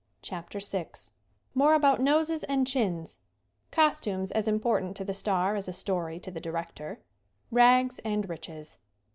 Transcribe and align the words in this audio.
CHAPTER 0.23 0.59
VI 0.59 0.87
More 1.53 1.75
about 1.75 2.01
noses 2.01 2.43
and 2.45 2.65
chins 2.65 3.19
Costumes 3.69 4.31
as 4.31 4.47
important 4.47 4.97
to 4.97 5.05
the 5.05 5.13
star 5.13 5.55
as 5.55 5.67
a 5.67 5.73
story 5.73 6.19
to 6.21 6.31
the 6.31 6.41
director 6.41 7.01
Rags 7.51 7.99
and 7.99 8.27
riches. 8.27 8.79